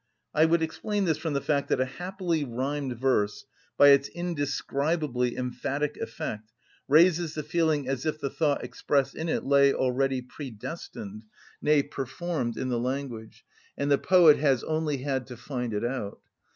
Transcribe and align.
I 0.33 0.45
would 0.45 0.63
explain 0.63 1.05
this 1.05 1.19
from 1.19 1.33
the 1.33 1.41
fact 1.41 1.69
that 1.69 1.79
a 1.79 1.85
happily 1.85 2.43
rhymed 2.43 2.97
verse, 2.97 3.45
by 3.77 3.89
its 3.89 4.07
indescribably 4.07 5.37
emphatic 5.37 5.95
effect, 5.97 6.51
raises 6.87 7.35
the 7.35 7.43
feeling 7.43 7.87
as 7.87 8.03
if 8.03 8.19
the 8.19 8.31
thought 8.31 8.63
expressed 8.63 9.13
in 9.13 9.29
it 9.29 9.43
lay 9.45 9.71
already 9.75 10.23
predestined, 10.23 11.25
nay, 11.61 11.83
performed 11.83 12.57
in 12.57 12.69
the 12.69 12.79
language, 12.79 13.45
and 13.77 13.91
the 13.91 13.99
poet 13.99 14.37
has 14.39 14.63
only 14.63 14.97
had 15.03 15.27
to 15.27 15.37
find 15.37 15.71
it 15.71 15.85
out. 15.85 16.19